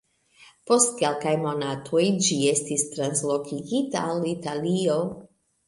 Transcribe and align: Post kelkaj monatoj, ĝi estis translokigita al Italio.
Post 0.69 0.95
kelkaj 1.01 1.33
monatoj, 1.43 2.01
ĝi 2.29 2.39
estis 2.55 2.87
translokigita 2.97 4.05
al 4.15 4.29
Italio. 4.35 5.01